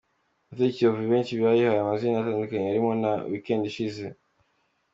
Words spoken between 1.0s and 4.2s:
benshi bayihaye amazina atandukanye arimo na Weekend ishize.